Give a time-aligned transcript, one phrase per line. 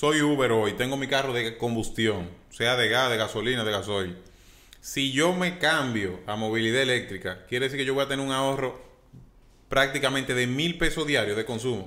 [0.00, 4.16] soy Uber hoy, tengo mi carro de combustión, sea de gas, de gasolina, de gasoil.
[4.80, 8.32] Si yo me cambio a movilidad eléctrica, quiere decir que yo voy a tener un
[8.32, 8.80] ahorro
[9.68, 11.84] prácticamente de mil pesos diarios de consumo.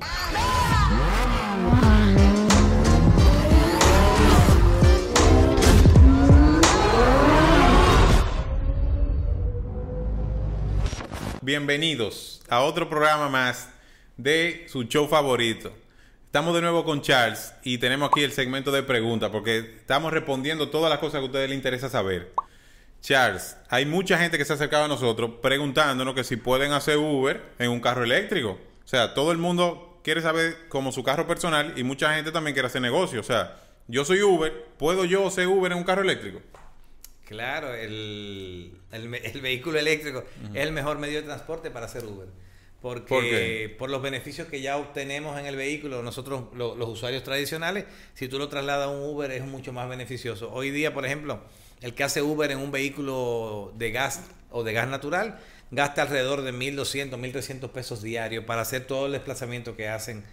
[11.41, 13.69] Bienvenidos a otro programa más
[14.17, 15.73] de su show favorito.
[16.33, 20.69] Estamos de nuevo con Charles y tenemos aquí el segmento de preguntas porque estamos respondiendo
[20.69, 22.33] todas las cosas que a ustedes les interesa saber.
[23.01, 26.97] Charles, hay mucha gente que se ha acercado a nosotros preguntándonos que si pueden hacer
[26.97, 28.57] Uber en un carro eléctrico.
[28.83, 32.55] O sea, todo el mundo quiere saber como su carro personal y mucha gente también
[32.55, 33.19] quiere hacer negocio.
[33.19, 36.41] O sea, yo soy Uber, ¿puedo yo hacer Uber en un carro eléctrico?
[37.25, 38.79] Claro, el,
[39.39, 42.27] vehículo eléctrico es el mejor medio de transporte para hacer Uber.
[42.83, 48.27] Porque ¿Por, los beneficios que ya obtenemos en el vehículo, nosotros los usuarios tradicionales, si
[48.27, 50.51] tú lo trasladas a un Uber es mucho más beneficioso.
[50.51, 51.39] Hoy día, por ejemplo,
[51.79, 55.39] el que hace Uber en un vehículo de gas o de gas natural
[55.71, 60.25] gasta alrededor de 1.200, 1.300 pesos diarios para hacer todo el desplazamiento que hacen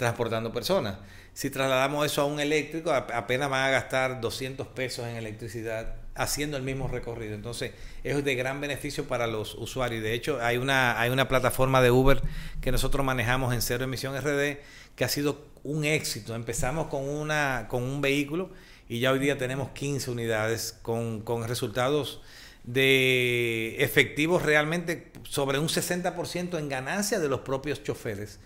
[0.00, 0.96] transportando personas.
[1.34, 6.56] Si trasladamos eso a un eléctrico, apenas van a gastar 200 pesos en electricidad haciendo
[6.56, 7.34] el mismo recorrido.
[7.34, 10.02] Entonces, es de gran beneficio para los usuarios.
[10.02, 12.22] De hecho, hay una, hay una plataforma de Uber
[12.62, 14.56] que nosotros manejamos en Cero Emisión RD
[14.96, 16.34] que ha sido un éxito.
[16.34, 18.48] Empezamos con, una, con un vehículo
[18.88, 22.22] y ya hoy día tenemos 15 unidades con, con resultados
[22.64, 28.40] de efectivos realmente sobre un 60% en ganancia de los propios choferes,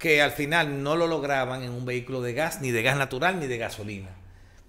[0.00, 3.38] que al final no lo lograban en un vehículo de gas, ni de gas natural,
[3.38, 4.08] ni de gasolina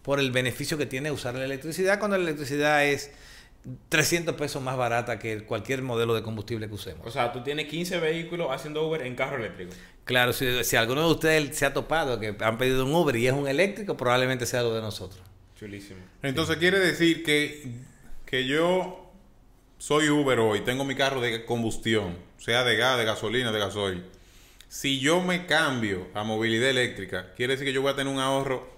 [0.01, 3.11] por el beneficio que tiene usar la electricidad cuando la electricidad es
[3.89, 7.05] 300 pesos más barata que cualquier modelo de combustible que usemos.
[7.05, 9.71] O sea, tú tienes 15 vehículos haciendo Uber en carro eléctrico.
[10.03, 13.33] Claro, si, alguno de ustedes se ha topado que han pedido un Uber y es
[13.33, 15.21] un eléctrico, probablemente sea lo de nosotros.
[15.59, 15.99] Chulísimo.
[16.23, 17.71] Entonces quiere decir que,
[18.25, 19.11] que yo
[19.77, 24.03] soy Uber hoy, tengo mi carro de combustión, sea de gas, de gasolina, de gasoil.
[24.71, 28.21] Si yo me cambio a movilidad eléctrica, quiere decir que yo voy a tener un
[28.21, 28.69] ahorro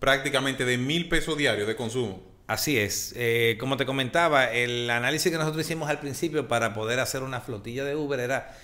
[0.00, 2.20] prácticamente de mil pesos diarios de consumo.
[2.48, 3.14] Así es.
[3.14, 7.40] Eh, como te comentaba, el análisis que nosotros hicimos al principio para poder hacer una
[7.40, 8.58] flotilla de Uber era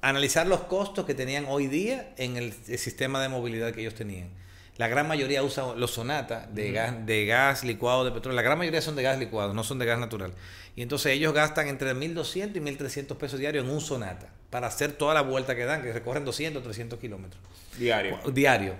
[0.00, 4.30] analizar los costos que tenían hoy día en el, sistema de movilidad que ellos tenían.
[4.80, 8.34] La gran mayoría usa los Sonata de, gas, de gas licuado de petróleo.
[8.34, 10.32] La gran mayoría son de gas licuado, no son de gas natural.
[10.74, 14.92] Y entonces ellos gastan entre 1.200 y 1.300 pesos diarios en un Sonata para hacer
[14.92, 17.42] toda la vuelta que dan, que recorren 200, 300 kilómetros.
[17.76, 18.20] Diario.
[18.32, 18.72] Diario.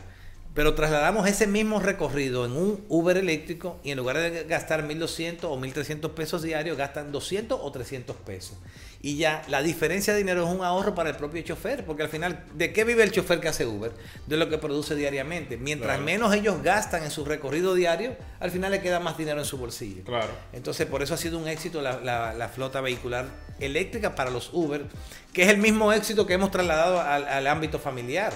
[0.52, 5.44] Pero trasladamos ese mismo recorrido en un Uber eléctrico y en lugar de gastar 1.200
[5.44, 8.58] o 1.300 pesos diarios, gastan 200 o 300 pesos.
[9.00, 12.08] Y ya la diferencia de dinero es un ahorro para el propio chofer, porque al
[12.08, 13.92] final, ¿de qué vive el chofer que hace Uber?
[14.26, 15.56] De lo que produce diariamente.
[15.56, 19.46] Mientras menos ellos gastan en su recorrido diario, al final le queda más dinero en
[19.46, 20.02] su bolsillo.
[20.02, 20.32] Claro.
[20.52, 23.26] Entonces, por eso ha sido un éxito la, flota vehicular
[23.60, 24.84] eléctrica para los Uber,
[25.32, 28.32] que es el mismo éxito que hemos trasladado al ámbito familiar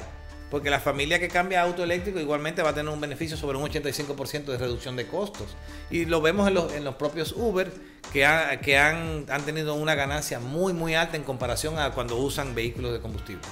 [0.54, 3.58] porque la familia que cambia a auto eléctrico igualmente va a tener un beneficio sobre
[3.58, 5.56] un 85% de reducción de costos.
[5.90, 7.72] Y lo vemos en los, en los propios Uber,
[8.12, 8.24] que,
[8.62, 12.92] que han, han, tenido una ganancia muy, muy alta en comparación a cuando usan vehículos
[12.92, 13.42] de combustible.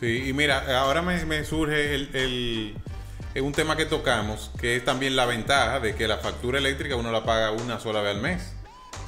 [0.00, 2.76] Sí, y mira, ahora me, surge el,
[3.36, 7.10] un tema que tocamos, que es también la ventaja de que la factura eléctrica uno
[7.10, 8.52] la paga una sola vez al mes.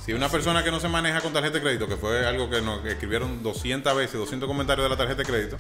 [0.06, 2.62] Si una persona que no se maneja con tarjeta de crédito, que fue algo que
[2.62, 5.58] nos escribieron 200 veces, 200 comentarios de la tarjeta de crédito,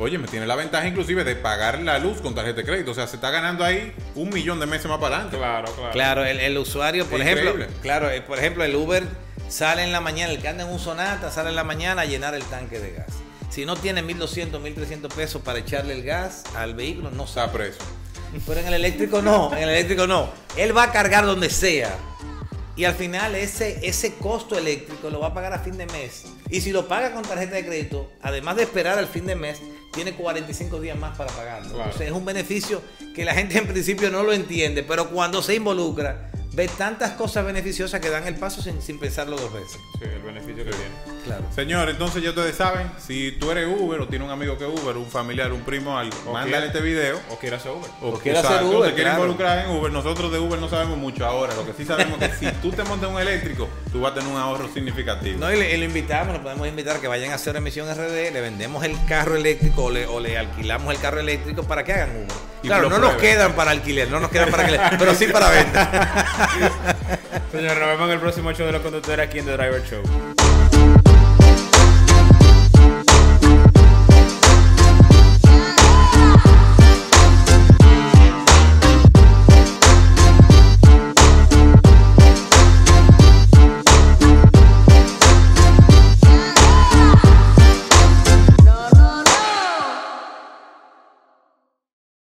[0.00, 2.92] Oye, me tiene la ventaja inclusive de pagar la luz con tarjeta de crédito.
[2.92, 5.36] O sea, se está ganando ahí un millón de meses más para adelante.
[5.36, 5.92] Claro, claro.
[5.92, 9.04] Claro, el, usuario, por ejemplo, claro, eh, por ejemplo, el Uber
[9.50, 12.04] sale en la mañana, el que anda en un Sonata sale en la mañana a
[12.06, 13.08] llenar el tanque de gas.
[13.50, 17.80] Si no tiene 1.200, 1.300 pesos para echarle el gas al vehículo, no Está preso.
[18.46, 20.30] Pero en el eléctrico no, en el eléctrico no.
[20.56, 21.94] Él va a cargar donde sea.
[22.74, 26.24] Y al final ese, ese costo eléctrico lo va a pagar a fin de mes.
[26.48, 29.60] Y si lo paga con tarjeta de crédito, además de esperar al fin de mes,
[29.92, 31.76] tiene 45 días más para pagarlo.
[31.76, 32.82] Entonces es un beneficio
[33.14, 37.44] que la gente en principio no lo entiende, pero cuando se involucra, ve tantas cosas
[37.44, 39.78] beneficiosas que dan el paso sin, sin pensarlo dos veces.
[39.98, 41.09] Sí, el beneficio que tiene.
[41.24, 41.44] Claro.
[41.54, 44.80] Señor, entonces ya ustedes saben, si tú eres Uber o tienes un amigo que es
[44.82, 47.18] Uber, un familiar, un primo, algo, mándale este video.
[47.30, 47.90] O quieras hacer Uber.
[48.02, 48.94] O, quieras hacer Uber.
[48.94, 49.92] quiere involucrar en Uber.
[49.92, 51.54] Nosotros de Uber no sabemos mucho ahora.
[51.54, 54.14] Lo que sí sabemos es que si tú te montas un eléctrico, tú vas a
[54.14, 55.38] tener un ahorro significativo.
[55.38, 58.32] No, y le, lo invitamos, lo podemos invitar a que vayan a hacer emisión RD,
[58.32, 61.92] le vendemos el carro eléctrico o le, o le alquilamos el carro eléctrico para que
[61.92, 62.36] hagan Uber.
[62.62, 66.14] claro, no nos quedan para alquiler, no nos quedan para alquiler, pero sí para venta.
[67.52, 70.39] Señor, nos vemos en el próximo show de los conductores aquí en The Driver Show.